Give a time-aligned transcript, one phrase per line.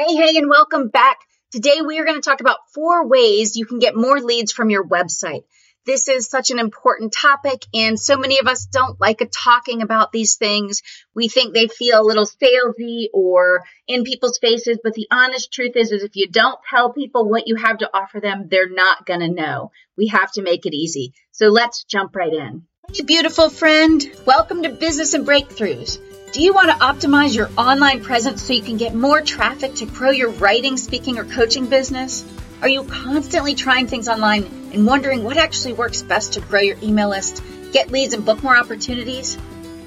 [0.00, 1.18] Hey, hey, and welcome back.
[1.52, 4.70] Today we are going to talk about four ways you can get more leads from
[4.70, 5.44] your website.
[5.84, 10.10] This is such an important topic, and so many of us don't like talking about
[10.10, 10.80] these things.
[11.14, 15.72] We think they feel a little salesy or in people's faces, but the honest truth
[15.76, 19.04] is, is if you don't tell people what you have to offer them, they're not
[19.04, 19.70] going to know.
[19.98, 21.12] We have to make it easy.
[21.32, 22.62] So let's jump right in.
[22.90, 24.02] Hey, beautiful friend.
[24.24, 25.98] Welcome to Business and Breakthroughs.
[26.32, 29.86] Do you want to optimize your online presence so you can get more traffic to
[29.86, 32.24] grow your writing, speaking, or coaching business?
[32.62, 36.76] Are you constantly trying things online and wondering what actually works best to grow your
[36.84, 39.36] email list, get leads, and book more opportunities?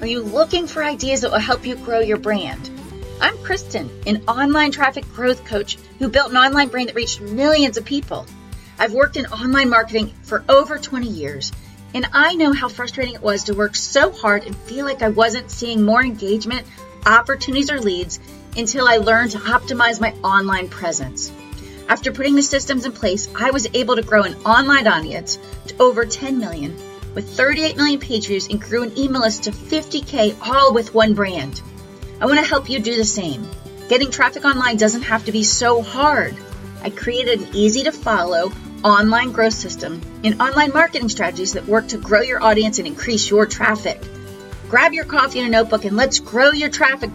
[0.02, 2.68] Are you looking for ideas that will help you grow your brand?
[3.22, 7.78] I'm Kristen, an online traffic growth coach who built an online brand that reached millions
[7.78, 8.26] of people.
[8.78, 11.52] I've worked in online marketing for over 20 years
[11.94, 15.10] and I know how frustrating it was to work so hard and feel like I
[15.10, 16.66] wasn't seeing more engagement,
[17.06, 18.18] opportunities, or leads
[18.56, 21.32] until I learned to optimize my online presence.
[21.88, 25.82] After putting the systems in place, I was able to grow an online audience to
[25.82, 26.76] over 10 million
[27.14, 31.14] with 38 million page views and grew an email list to 50K all with one
[31.14, 31.62] brand.
[32.20, 33.48] I want to help you do the same.
[33.88, 36.34] Getting traffic online doesn't have to be so hard.
[36.82, 38.50] I created an easy to follow
[38.84, 43.30] online growth system and online marketing strategies that work to grow your audience and increase
[43.30, 44.00] your traffic.
[44.68, 47.10] Grab your coffee and a notebook and let's grow your traffic.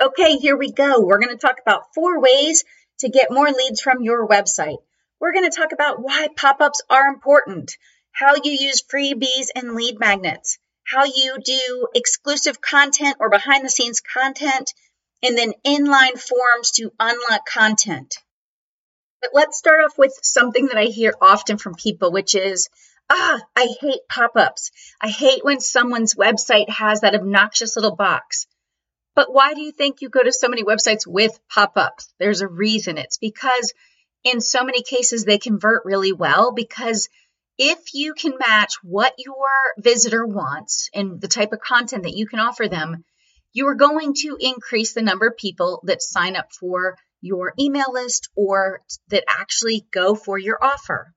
[0.00, 1.00] Okay, here we go.
[1.00, 2.64] We're going to talk about four ways
[3.00, 4.78] to get more leads from your website.
[5.20, 7.76] We're going to talk about why pop ups are important,
[8.12, 13.70] how you use freebies and lead magnets, how you do exclusive content or behind the
[13.70, 14.72] scenes content,
[15.22, 18.16] and then inline forms to unlock content.
[19.32, 22.68] Let's start off with something that I hear often from people, which is,
[23.10, 24.70] ah, I hate pop ups.
[25.00, 28.46] I hate when someone's website has that obnoxious little box.
[29.14, 32.12] But why do you think you go to so many websites with pop ups?
[32.18, 32.98] There's a reason.
[32.98, 33.72] It's because
[34.24, 37.08] in so many cases they convert really well because
[37.58, 42.26] if you can match what your visitor wants and the type of content that you
[42.26, 43.04] can offer them,
[43.52, 47.92] you are going to increase the number of people that sign up for your email
[47.92, 51.14] list or that actually go for your offer.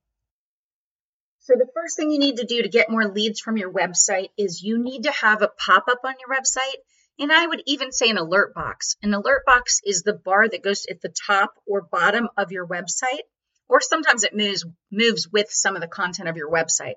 [1.40, 4.30] So, the first thing you need to do to get more leads from your website
[4.38, 6.78] is you need to have a pop up on your website.
[7.18, 8.96] And I would even say an alert box.
[9.02, 12.68] An alert box is the bar that goes at the top or bottom of your
[12.68, 13.24] website,
[13.68, 16.96] or sometimes it moves, moves with some of the content of your website.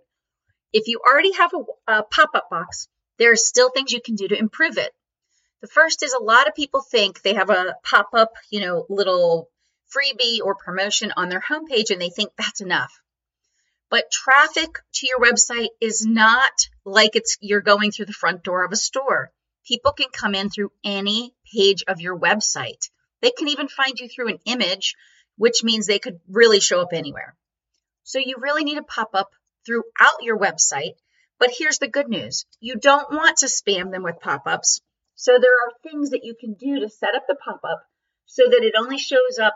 [0.72, 2.88] If you already have a, a pop up box,
[3.18, 4.92] there are still things you can do to improve it.
[5.62, 8.84] The first is a lot of people think they have a pop up, you know,
[8.88, 9.48] little
[9.94, 13.00] freebie or promotion on their homepage and they think that's enough.
[13.88, 18.64] But traffic to your website is not like it's you're going through the front door
[18.64, 19.30] of a store.
[19.64, 22.90] People can come in through any page of your website.
[23.20, 24.96] They can even find you through an image,
[25.36, 27.36] which means they could really show up anywhere.
[28.02, 29.30] So you really need to pop up
[29.64, 30.96] throughout your website.
[31.38, 32.46] But here's the good news.
[32.58, 34.80] You don't want to spam them with pop-ups
[35.22, 37.86] so there are things that you can do to set up the pop-up
[38.26, 39.54] so that it only shows up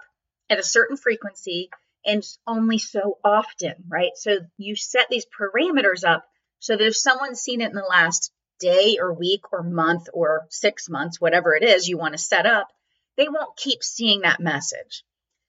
[0.49, 1.71] at a certain frequency
[2.05, 4.13] and only so often, right?
[4.15, 6.25] So you set these parameters up
[6.61, 10.47] so that if someone's seen it in the last day or week or month or
[10.51, 12.69] six months, whatever it is you want to set up,
[13.17, 15.03] they won't keep seeing that message.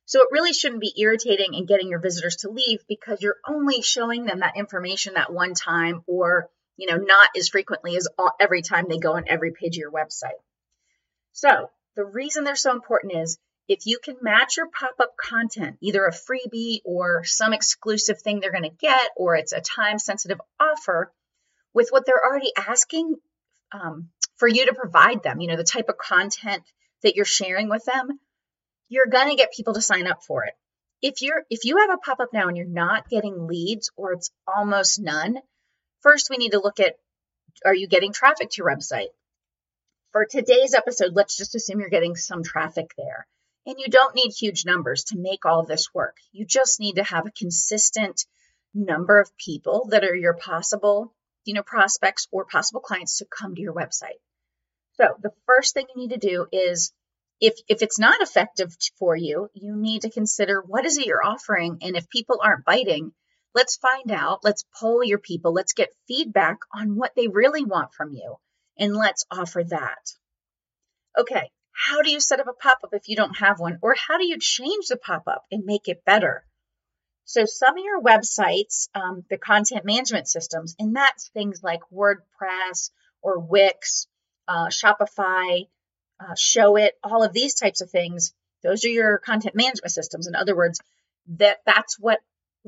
[0.05, 3.83] So it really shouldn't be irritating and getting your visitors to leave because you're only
[3.83, 8.31] showing them that information that one time or you know, not as frequently as all,
[8.39, 10.39] every time they go on every page of your website.
[11.33, 16.05] So the reason they're so important is if you can match your pop-up content, either
[16.05, 21.11] a freebie or some exclusive thing they're going to get, or it's a time-sensitive offer,
[21.73, 23.15] with what they're already asking
[23.71, 26.63] um, for you to provide them, you know, the type of content
[27.03, 28.19] that you're sharing with them,
[28.89, 30.53] you're going to get people to sign up for it.
[31.01, 34.31] If you're if you have a pop-up now and you're not getting leads or it's
[34.47, 35.37] almost none,
[36.01, 36.95] First, we need to look at
[37.65, 39.09] are you getting traffic to your website?
[40.11, 43.27] For today's episode, let's just assume you're getting some traffic there.
[43.65, 46.17] And you don't need huge numbers to make all this work.
[46.31, 48.25] You just need to have a consistent
[48.73, 51.13] number of people that are your possible,
[51.45, 54.19] you know, prospects or possible clients to come to your website.
[54.93, 56.93] So the first thing you need to do is
[57.39, 61.25] if if it's not effective for you, you need to consider what is it you're
[61.25, 63.11] offering and if people aren't biting,
[63.57, 64.43] Let's find out.
[64.43, 65.51] Let's poll your people.
[65.51, 68.35] Let's get feedback on what they really want from you.
[68.77, 70.11] And let's offer that.
[71.17, 73.79] Okay, how do you set up a pop up if you don't have one?
[73.81, 76.45] Or how do you change the pop up and make it better?
[77.25, 82.91] So, some of your websites, um, the content management systems, and that's things like WordPress
[83.23, 84.05] or Wix,
[84.47, 85.67] uh, Shopify,
[86.19, 90.27] uh, Showit, all of these types of things, Those are your content management systems.
[90.27, 90.79] In other words,
[91.39, 92.19] that that's what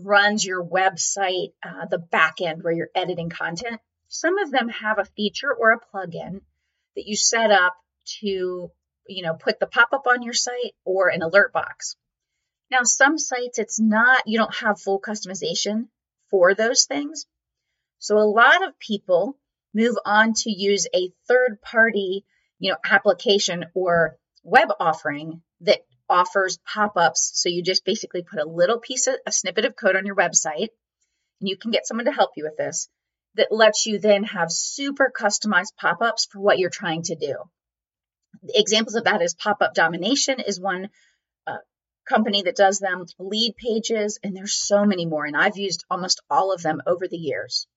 [0.03, 3.79] runs your website, uh, the back end where you're editing content.
[4.07, 6.41] Some of them have a feature or a plugin
[6.95, 7.75] that you set up
[8.21, 8.71] to,
[9.07, 11.95] you know, put the pop up on your site or an alert box.
[12.71, 15.87] Now, some sites, it's not, you don't have full customization
[16.29, 17.25] for those things.
[17.97, 19.37] So a lot of people
[19.73, 22.25] move on to use a third party,
[22.59, 25.79] you know, application or web offering that
[26.09, 27.31] offers pop-ups.
[27.35, 30.15] So you just basically put a little piece of a snippet of code on your
[30.15, 30.69] website
[31.39, 32.89] and you can get someone to help you with this
[33.35, 37.35] that lets you then have super customized pop-ups for what you're trying to do.
[38.49, 40.89] Examples of that is Popup Domination is one
[41.45, 41.57] uh,
[42.07, 45.25] company that does them, Leadpages, and there's so many more.
[45.25, 47.67] And I've used almost all of them over the years.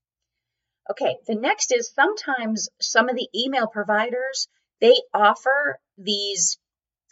[0.90, 4.48] Okay, the next is sometimes some of the email providers,
[4.80, 6.58] they offer these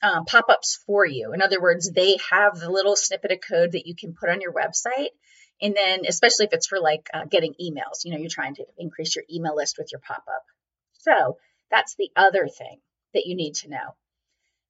[0.02, 1.32] um, pop-ups for you.
[1.32, 4.40] In other words, they have the little snippet of code that you can put on
[4.40, 5.10] your website.
[5.62, 8.64] And then, especially if it's for like uh, getting emails, you know, you're trying to
[8.78, 10.44] increase your email list with your pop-up.
[10.94, 11.36] So
[11.70, 12.78] that's the other thing
[13.12, 13.94] that you need to know.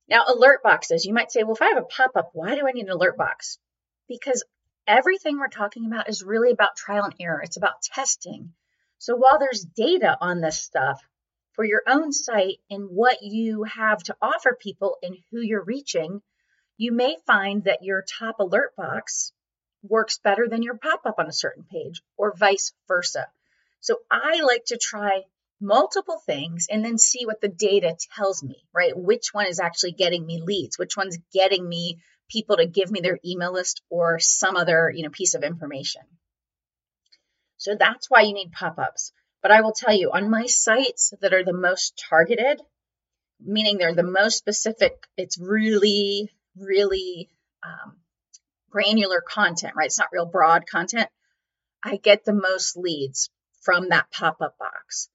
[0.09, 2.73] Now, alert boxes, you might say, well, if I have a pop-up, why do I
[2.73, 3.59] need an alert box?
[4.09, 4.45] Because
[4.87, 7.41] everything we're talking about is really about trial and error.
[7.41, 8.53] It's about testing.
[8.99, 11.01] So while there's data on this stuff,
[11.61, 16.23] for your own site and what you have to offer people and who you're reaching,
[16.79, 19.33] you may find that your top alert box
[19.83, 23.27] works better than your pop up on a certain page or vice versa.
[23.81, 25.25] So I like to try
[25.61, 28.97] multiple things and then see what the data tells me, right?
[28.97, 30.79] Which one is actually getting me leads?
[30.79, 31.99] Which one's getting me
[32.31, 36.01] people to give me their email list or some other, you know, piece of information.
[37.59, 39.13] So that's why you need pop-ups.
[39.43, 42.61] But I will tell you, on my sites that are the most targeted,
[43.41, 47.31] meaning they're the most specific, it's really, really
[47.63, 47.97] um,
[48.71, 49.87] granular content, right?
[49.87, 51.09] It's not real broad content.
[51.83, 53.31] I get the most leads
[53.63, 55.09] from that pop up box.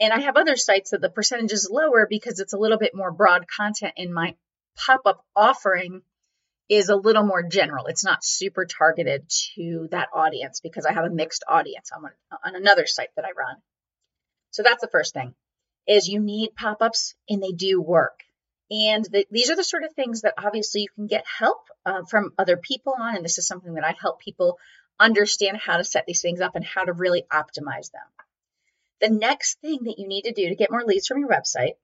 [0.00, 2.94] And I have other sites that the percentage is lower because it's a little bit
[2.94, 4.34] more broad content in my
[4.76, 6.02] pop up offering
[6.68, 7.86] is a little more general.
[7.86, 12.04] It's not super targeted to that audience because I have a mixed audience on,
[12.44, 13.56] on another site that I run.
[14.52, 15.34] So that's the first thing
[15.88, 18.20] is you need pop-ups and they do work.
[18.70, 22.02] And the, these are the sort of things that obviously you can get help uh,
[22.08, 23.16] from other people on.
[23.16, 24.58] And this is something that I help people
[25.00, 28.06] understand how to set these things up and how to really optimize them.
[29.00, 31.74] The next thing that you need to do to get more leads from your website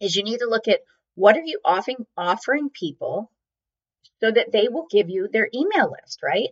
[0.00, 0.80] is you need to look at
[1.14, 3.30] what are you offering, offering people
[4.20, 6.50] so that they will give you their email list, right?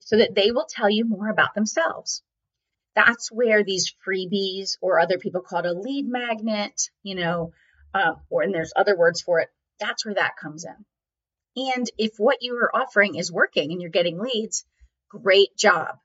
[0.00, 2.22] So that they will tell you more about themselves
[2.96, 7.52] that's where these freebies or other people call it a lead magnet, you know,
[7.94, 9.48] uh, or and there's other words for it.
[9.78, 11.72] That's where that comes in.
[11.74, 14.64] And if what you are offering is working and you're getting leads,
[15.10, 15.98] great job.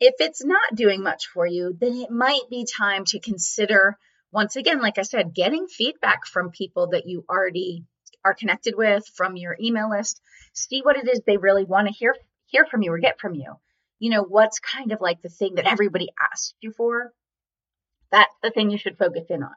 [0.00, 3.96] If it's not doing much for you, then it might be time to consider,
[4.30, 7.84] once again, like I said, getting feedback from people that you already
[8.22, 10.20] are connected with from your email list.
[10.52, 12.14] See what it is they really want to hear
[12.46, 13.56] hear from you or get from you
[14.04, 17.10] you know, what's kind of like the thing that everybody asked you for.
[18.12, 19.54] That's the thing you should focus in on.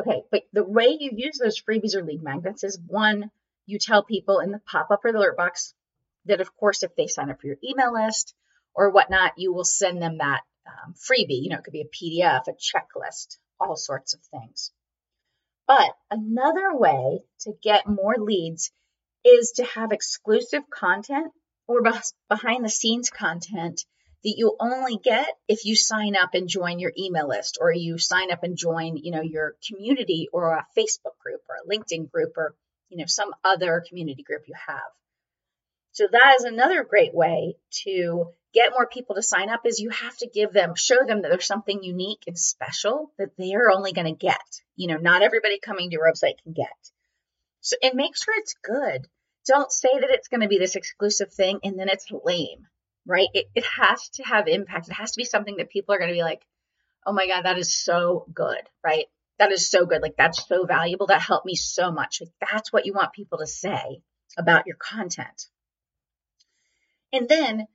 [0.00, 3.30] Okay, but the way you use those freebies or lead magnets is one,
[3.66, 5.74] you tell people in the pop up or the alert box
[6.24, 8.34] that, of course, if they sign up for your email list
[8.74, 11.42] or whatnot, you will send them that um, freebie.
[11.42, 14.72] You know, it could be a PDF, a checklist, all sorts of things.
[15.68, 18.72] But another way to get more leads
[19.22, 21.30] is to have exclusive content
[21.66, 21.82] or
[22.28, 23.84] behind the scenes content
[24.24, 27.98] that you only get if you sign up and join your email list or you
[27.98, 32.10] sign up and join, you know, your community or a Facebook group or a LinkedIn
[32.10, 32.54] group or,
[32.88, 34.80] you know, some other community group you have.
[35.92, 39.90] So that is another great way to get more people to sign up is you
[39.90, 43.92] have to give them, show them that there's something unique and special that they're only
[43.92, 44.40] going to get.
[44.74, 46.66] You know, not everybody coming to your website can get.
[47.60, 49.06] So, and make sure it's good
[49.46, 52.66] don't say that it's going to be this exclusive thing and then it's lame,
[53.06, 53.28] right?
[53.34, 54.88] It, it has to have impact.
[54.88, 56.42] It has to be something that people are going to be like,
[57.06, 59.06] oh my God, that is so good, right?
[59.38, 60.00] That is so good.
[60.00, 61.08] Like, that's so valuable.
[61.08, 62.20] That helped me so much.
[62.20, 64.00] Like, that's what you want people to say
[64.38, 65.48] about your content.
[67.12, 67.66] And then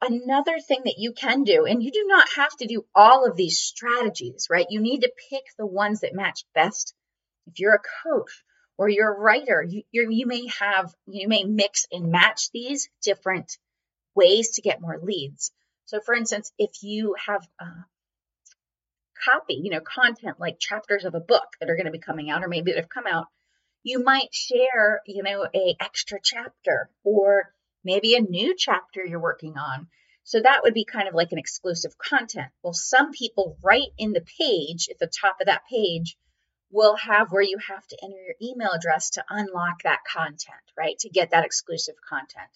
[0.00, 3.36] another thing that you can do, and you do not have to do all of
[3.36, 4.66] these strategies, right?
[4.68, 6.94] You need to pick the ones that match best.
[7.46, 8.44] If you're a coach,
[8.78, 13.58] or you're a writer, you, you may have, you may mix and match these different
[14.14, 15.52] ways to get more leads.
[15.86, 17.82] So, for instance, if you have uh,
[19.24, 22.30] copy, you know, content like chapters of a book that are going to be coming
[22.30, 23.26] out, or maybe that have come out,
[23.82, 27.52] You might share, you know, a extra chapter or
[27.84, 29.86] maybe a new chapter you're working on.
[30.24, 32.50] So that would be kind of like an exclusive content.
[32.62, 36.16] Well, some people write in the page, at the top of that page,
[36.70, 40.98] will have where you have to enter your email address to unlock that content, right?
[41.00, 42.50] To get that exclusive content.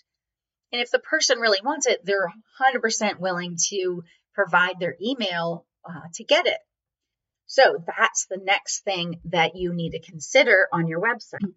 [0.73, 6.09] And if the person really wants it, they're 100% willing to provide their email uh,
[6.15, 6.59] to get it.
[7.47, 11.53] So that's the next thing that you need to consider on your website.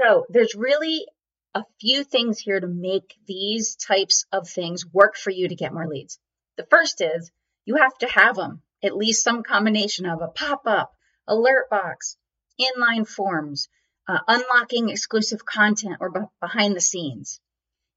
[0.00, 1.06] So there's really
[1.54, 5.72] a few things here to make these types of things work for you to get
[5.72, 6.18] more leads.
[6.56, 7.32] The first is
[7.64, 10.92] you have to have them, at least some combination of a pop up,
[11.26, 12.16] alert box,
[12.60, 13.68] inline forms,
[14.08, 17.40] uh, unlocking exclusive content or behind the scenes.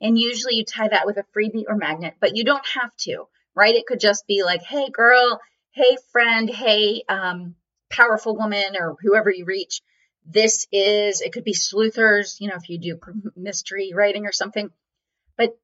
[0.01, 3.27] And usually you tie that with a freebie or magnet, but you don't have to,
[3.53, 3.75] right?
[3.75, 5.39] It could just be like, hey, girl,
[5.71, 7.55] hey, friend, hey, um,
[7.89, 9.81] powerful woman, or whoever you reach
[10.25, 12.99] this is, it could be sleuthers, you know, if you do
[13.35, 14.69] mystery writing or something,
[15.37, 15.57] but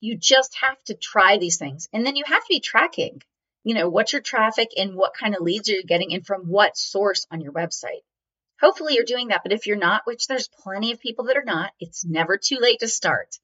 [0.00, 1.88] you just have to try these things.
[1.92, 3.22] And then you have to be tracking,
[3.64, 6.42] you know, what's your traffic and what kind of leads are you getting and from
[6.42, 8.02] what source on your website.
[8.60, 9.42] Hopefully you're doing that.
[9.42, 12.58] But if you're not, which there's plenty of people that are not, it's never too
[12.60, 13.36] late to start.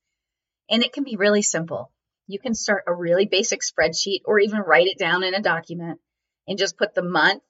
[0.71, 1.91] And it can be really simple.
[2.27, 6.01] You can start a really basic spreadsheet or even write it down in a document
[6.47, 7.43] and just put the month,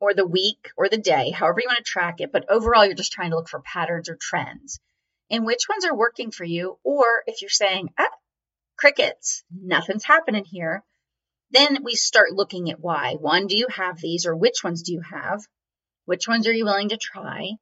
[0.00, 2.32] or the week or the day, however you want to track it.
[2.32, 4.80] But overall, you're just trying to look for patterns or trends
[5.30, 6.78] and which ones are working for you.
[6.82, 8.08] Or if you're saying, ah,
[8.76, 10.82] crickets, nothing's happening here,
[11.50, 13.14] then we start looking at why.
[13.14, 15.42] One, do you have these or which ones do you have?
[16.04, 17.52] Which ones are you willing to try?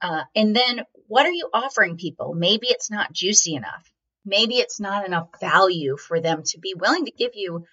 [0.00, 2.34] Uh, and then what are you offering people?
[2.34, 3.92] Maybe it's not juicy enough.
[4.24, 7.66] Maybe it's not enough value for them to be willing to give you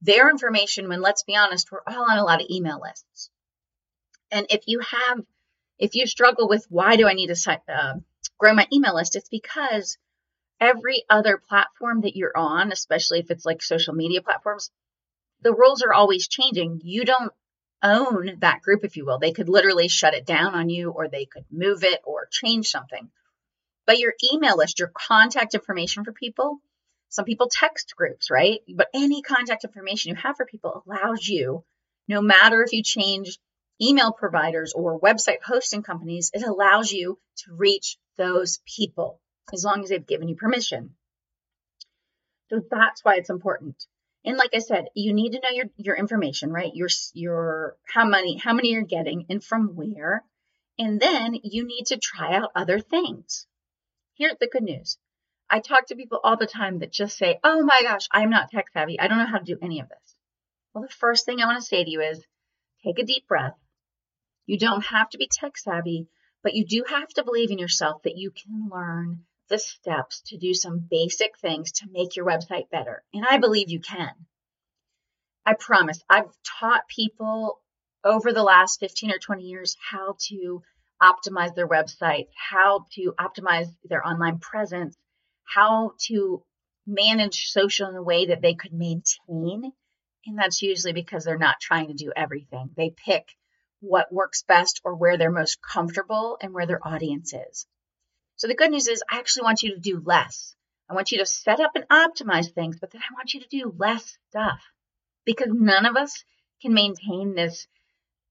[0.00, 3.30] their information when, let's be honest, we're all on a lot of email lists.
[4.30, 5.20] And if you have,
[5.78, 7.94] if you struggle with why do I need to uh,
[8.38, 9.98] grow my email list, it's because
[10.60, 14.70] every other platform that you're on, especially if it's like social media platforms,
[15.42, 16.80] the rules are always changing.
[16.84, 17.32] You don't
[17.82, 19.18] own that group, if you will.
[19.18, 22.68] They could literally shut it down on you, or they could move it or change
[22.68, 23.10] something.
[23.86, 26.60] But your email list, your contact information for people,
[27.08, 28.60] some people text groups, right?
[28.74, 31.64] But any contact information you have for people allows you,
[32.08, 33.38] no matter if you change
[33.80, 39.20] email providers or website hosting companies, it allows you to reach those people
[39.52, 40.94] as long as they've given you permission.
[42.48, 43.84] So that's why it's important.
[44.24, 46.70] And like I said, you need to know your, your information, right?
[46.74, 50.24] Your, your, how many, how many you're getting and from where.
[50.78, 53.46] And then you need to try out other things.
[54.16, 54.98] Here's the good news.
[55.50, 58.50] I talk to people all the time that just say, Oh my gosh, I'm not
[58.50, 58.98] tech savvy.
[58.98, 60.14] I don't know how to do any of this.
[60.72, 62.24] Well, the first thing I want to say to you is
[62.84, 63.54] take a deep breath
[64.46, 66.08] you don't have to be tech savvy,
[66.42, 70.38] but you do have to believe in yourself that you can learn the steps to
[70.38, 73.04] do some basic things to make your website better.
[73.12, 74.10] And I believe you can.
[75.44, 76.02] I promise.
[76.08, 77.60] I've taught people
[78.02, 80.62] over the last 15 or 20 years how to
[81.02, 84.96] optimize their websites, how to optimize their online presence,
[85.44, 86.42] how to
[86.86, 89.70] manage social in a way that they could maintain.
[90.24, 92.70] And that's usually because they're not trying to do everything.
[92.74, 93.26] They pick
[93.80, 97.66] what works best or where they're most comfortable and where their audience is.
[98.42, 100.56] So the good news is I actually want you to do less.
[100.90, 103.46] I want you to set up and optimize things, but then I want you to
[103.46, 104.60] do less stuff
[105.24, 106.24] because none of us
[106.60, 107.68] can maintain this,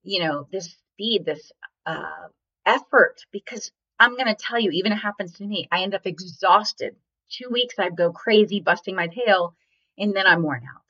[0.04, 1.54] you know, this speed, this
[1.86, 2.28] uh,
[2.66, 3.22] effort.
[3.32, 6.98] Because I'm going to tell you, even it happens to me, I end up exhausted.
[7.30, 9.56] Two weeks, I'd go crazy, busting my tail,
[9.98, 10.82] and then I'm worn out.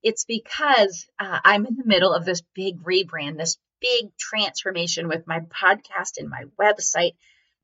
[0.00, 5.26] It's because uh, I'm in the middle of this big rebrand, this big transformation with
[5.26, 7.14] my podcast and my website,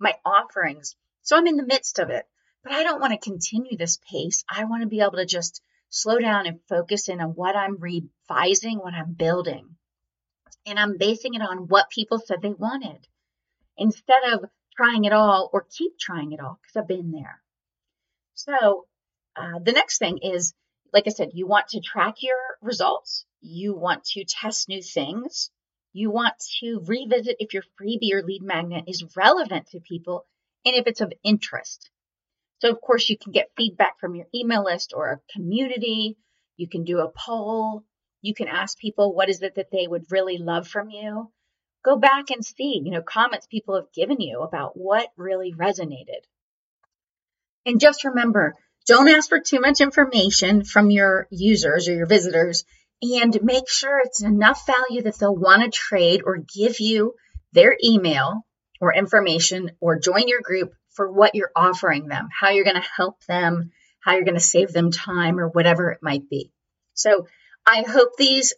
[0.00, 0.96] my offerings.
[1.22, 2.26] So I'm in the midst of it,
[2.64, 4.44] but I don't want to continue this pace.
[4.48, 7.78] I want to be able to just slow down and focus in on what I'm
[7.78, 9.76] revising, what I'm building.
[10.66, 13.06] And I'm basing it on what people said they wanted
[13.76, 14.44] instead of
[14.76, 17.42] trying it all or keep trying it all because I've been there.
[18.34, 18.86] So
[19.36, 20.54] uh, the next thing is,
[20.92, 23.24] like I said, you want to track your results.
[23.40, 25.50] You want to test new things.
[25.92, 30.26] You want to revisit if your freebie or lead magnet is relevant to people
[30.64, 31.90] and if it's of interest.
[32.60, 36.16] So, of course, you can get feedback from your email list or a community.
[36.56, 37.84] You can do a poll.
[38.22, 41.32] You can ask people what is it that they would really love from you.
[41.82, 46.20] Go back and see, you know, comments people have given you about what really resonated.
[47.64, 48.56] And just remember,
[48.86, 52.64] don't ask for too much information from your users or your visitors
[53.02, 57.14] and make sure it's enough value that they'll want to trade or give you
[57.52, 58.46] their email
[58.80, 62.88] or information or join your group for what you're offering them, how you're going to
[62.96, 66.50] help them, how you're going to save them time, or whatever it might be.
[66.94, 67.26] So
[67.66, 68.54] I hope these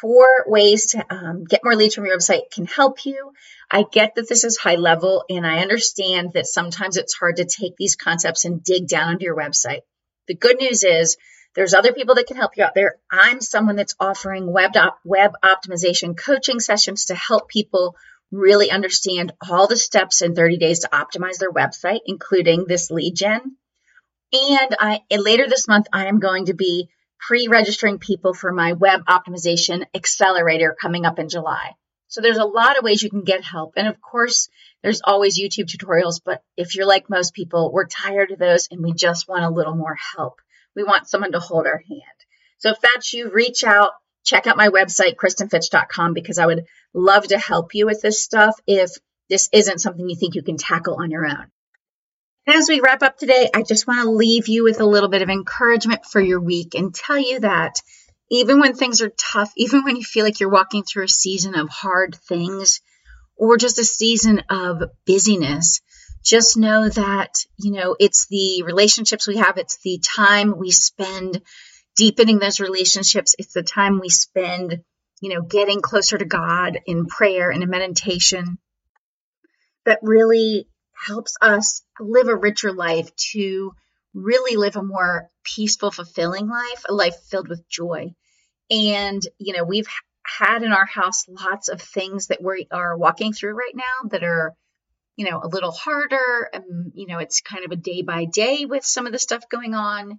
[0.00, 3.32] four ways to um, get more leads from your website can help you.
[3.70, 7.44] I get that this is high level, and I understand that sometimes it's hard to
[7.44, 9.80] take these concepts and dig down into your website.
[10.26, 11.16] The good news is
[11.54, 12.96] there's other people that can help you out there.
[13.10, 17.96] I'm someone that's offering web op- web optimization coaching sessions to help people
[18.30, 23.14] really understand all the steps in 30 days to optimize their website, including this lead
[23.14, 23.56] gen.
[24.32, 26.88] And I later this month, I am going to be
[27.18, 31.72] pre-registering people for my web optimization accelerator coming up in July.
[32.06, 33.74] So there's a lot of ways you can get help.
[33.76, 34.48] And of course,
[34.82, 38.82] there's always YouTube tutorials, but if you're like most people, we're tired of those and
[38.82, 40.40] we just want a little more help.
[40.74, 42.02] We want someone to hold our hand.
[42.58, 43.92] So if that's you, reach out,
[44.24, 48.58] check out my website, KristenFitch.com, because I would love to help you with this stuff
[48.66, 48.90] if
[49.28, 51.50] this isn't something you think you can tackle on your own.
[52.46, 55.22] As we wrap up today, I just want to leave you with a little bit
[55.22, 57.80] of encouragement for your week and tell you that
[58.30, 61.54] even when things are tough, even when you feel like you're walking through a season
[61.54, 62.80] of hard things
[63.36, 65.80] or just a season of busyness,
[66.22, 71.40] just know that, you know, it's the relationships we have, it's the time we spend
[71.96, 74.82] deepening those relationships, it's the time we spend,
[75.20, 78.58] you know, getting closer to God in prayer and in meditation
[79.84, 80.68] that really
[81.06, 83.72] helps us live a richer life to
[84.14, 88.14] really live a more peaceful, fulfilling life, a life filled with joy.
[88.70, 89.88] And, you know, we've
[90.24, 94.22] had in our house lots of things that we are walking through right now that
[94.22, 94.54] are,
[95.20, 96.48] you know, a little harder.
[96.54, 99.50] Um, you know, it's kind of a day by day with some of the stuff
[99.50, 100.18] going on.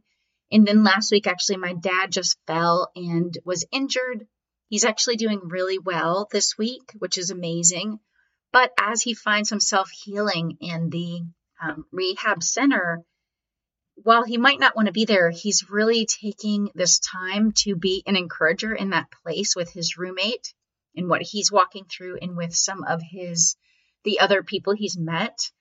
[0.52, 4.28] And then last week, actually, my dad just fell and was injured.
[4.70, 7.98] He's actually doing really well this week, which is amazing.
[8.54, 11.22] But as he finds himself healing in the
[11.60, 13.04] um, rehab center,
[13.96, 18.04] while he might not want to be there, he's really taking this time to be
[18.06, 20.54] an encourager in that place with his roommate
[20.96, 23.56] and what he's walking through and with some of his
[24.04, 25.52] the other people he's met.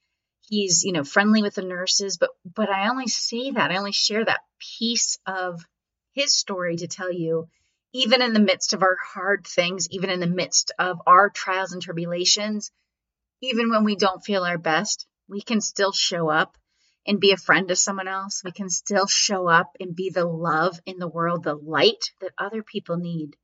[0.49, 3.93] He's, you know, friendly with the nurses, but but I only say that, I only
[3.93, 4.41] share that
[4.79, 5.61] piece of
[6.13, 7.49] his story to tell you
[7.93, 11.73] even in the midst of our hard things, even in the midst of our trials
[11.73, 12.71] and tribulations,
[13.43, 16.57] even when we don't feel our best, we can still show up
[17.07, 18.43] and be a friend to someone else.
[18.45, 22.33] We can still show up and be the love in the world, the light that
[22.39, 23.37] other people need.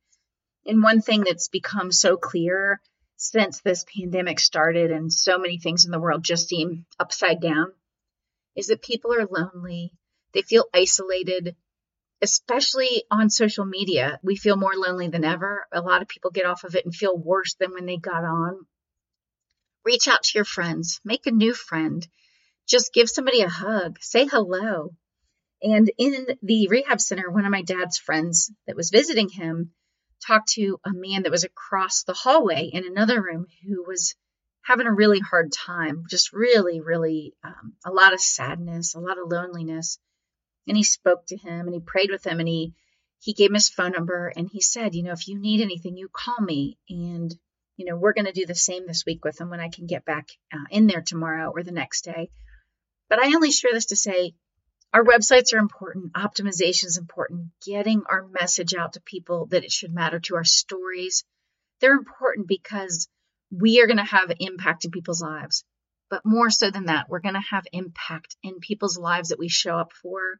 [0.65, 2.79] And one thing that's become so clear
[3.17, 7.73] since this pandemic started and so many things in the world just seem upside down
[8.55, 9.91] is that people are lonely.
[10.33, 11.55] They feel isolated,
[12.21, 14.19] especially on social media.
[14.23, 15.67] We feel more lonely than ever.
[15.71, 18.23] A lot of people get off of it and feel worse than when they got
[18.23, 18.65] on.
[19.83, 22.07] Reach out to your friends, make a new friend
[22.67, 24.93] just give somebody a hug, say hello.
[25.61, 29.71] And in the rehab center, one of my dad's friends that was visiting him
[30.27, 34.15] talked to a man that was across the hallway in another room who was
[34.61, 39.17] having a really hard time, just really, really um, a lot of sadness, a lot
[39.17, 39.97] of loneliness.
[40.67, 42.73] And he spoke to him and he prayed with him and he
[43.19, 45.97] he gave him his phone number and he said, you know, if you need anything,
[45.97, 46.77] you call me.
[46.89, 47.33] And
[47.77, 49.85] you know, we're going to do the same this week with him when I can
[49.85, 52.29] get back uh, in there tomorrow or the next day.
[53.09, 54.33] But I only share this to say
[54.97, 59.71] our websites are important, optimization is important, getting our message out to people that it
[59.71, 61.23] should matter to our stories.
[61.79, 63.07] They're important because
[63.51, 65.63] we are going to have impact in people's lives.
[66.09, 69.49] But more so than that, we're going to have impact in people's lives that we
[69.49, 70.39] show up for,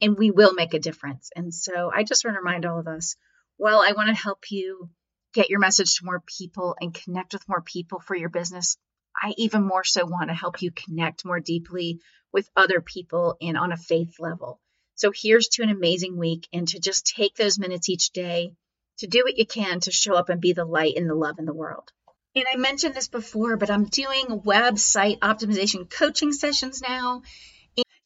[0.00, 1.30] and we will make a difference.
[1.34, 3.16] And so I just want to remind all of us
[3.58, 4.88] well, I want to help you
[5.34, 8.76] get your message to more people and connect with more people for your business,
[9.22, 12.00] I even more so want to help you connect more deeply
[12.32, 14.60] with other people and on a faith level.
[14.94, 18.52] So here's to an amazing week and to just take those minutes each day
[18.98, 21.38] to do what you can to show up and be the light and the love
[21.38, 21.92] in the world.
[22.34, 27.22] And I mentioned this before, but I'm doing website optimization coaching sessions now.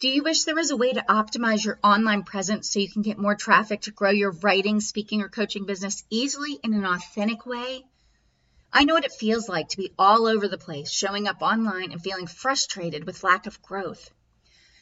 [0.00, 3.02] Do you wish there was a way to optimize your online presence so you can
[3.02, 7.44] get more traffic to grow your writing, speaking, or coaching business easily in an authentic
[7.44, 7.84] way?
[8.72, 11.90] I know what it feels like to be all over the place, showing up online
[11.90, 14.10] and feeling frustrated with lack of growth.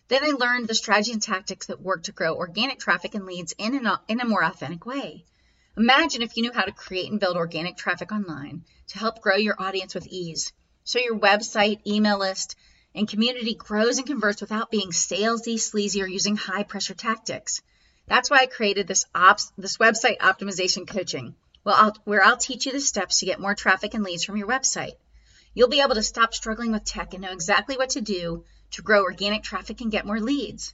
[0.08, 3.54] Then I learned the strategy and tactics that work to grow organic traffic and leads
[3.56, 5.24] in, an, in a more authentic way.
[5.74, 9.36] Imagine if you knew how to create and build organic traffic online to help grow
[9.36, 10.52] your audience with ease.
[10.84, 12.56] So your website, email list,
[12.94, 17.62] and community grows and converts without being salesy, sleazy, or using high pressure tactics.
[18.06, 21.36] That's why I created this ops, this website optimization coaching
[21.68, 24.38] well, I'll, where I'll teach you the steps to get more traffic and leads from
[24.38, 24.94] your website.
[25.52, 28.80] you'll be able to stop struggling with tech and know exactly what to do to
[28.80, 30.72] grow organic traffic and get more leads.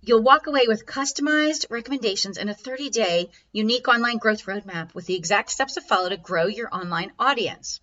[0.00, 5.06] You'll walk away with customized recommendations and a 30 day unique online growth roadmap with
[5.06, 7.78] the exact steps to follow to grow your online audience.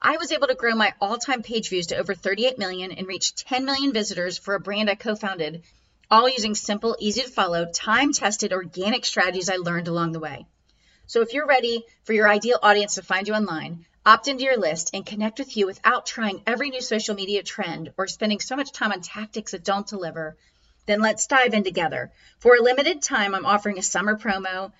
[0.00, 3.06] I was able to grow my all time page views to over 38 million and
[3.06, 5.64] reach 10 million visitors for a brand I co founded,
[6.10, 10.46] all using simple, easy to follow, time tested organic strategies I learned along the way.
[11.10, 14.56] So if you're ready for your ideal audience to find you online, opt into your
[14.56, 18.54] list and connect with you without trying every new social media trend or spending so
[18.54, 20.36] much time on tactics that don't deliver
[20.86, 22.12] then let's dive in together.
[22.38, 24.70] For a limited time, I'm offering a summer promo.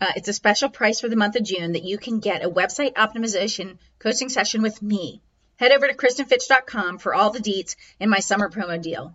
[0.00, 2.50] Uh, it's a special price for the month of June that you can get a
[2.50, 5.20] website optimization coaching session with me.
[5.56, 9.14] Head over to KristenFitch.com for all the deets in my summer promo deal.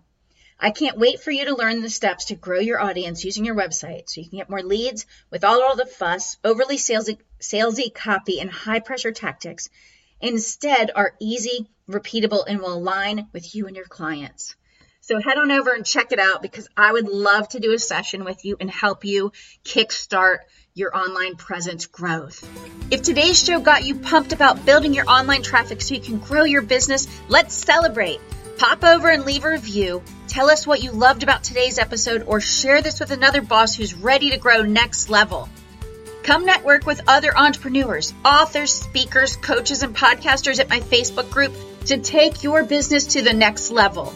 [0.62, 3.54] I can't wait for you to learn the steps to grow your audience using your
[3.54, 8.40] website so you can get more leads without all the fuss, overly salesy, salesy copy,
[8.40, 9.70] and high pressure tactics.
[10.20, 14.54] Instead, are easy, repeatable, and will align with you and your clients.
[15.00, 17.78] So head on over and check it out because I would love to do a
[17.78, 19.32] session with you and help you
[19.64, 20.40] kickstart
[20.74, 22.46] your online presence growth.
[22.90, 26.44] If today's show got you pumped about building your online traffic so you can grow
[26.44, 28.20] your business, let's celebrate.
[28.60, 30.02] Pop over and leave a review.
[30.28, 33.94] Tell us what you loved about today's episode or share this with another boss who's
[33.94, 35.48] ready to grow next level.
[36.24, 41.54] Come network with other entrepreneurs, authors, speakers, coaches, and podcasters at my Facebook group
[41.86, 44.12] to take your business to the next level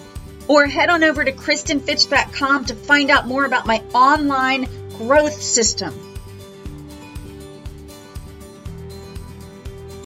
[0.47, 6.04] or head on over to KristenFitch.com to find out more about my online growth system.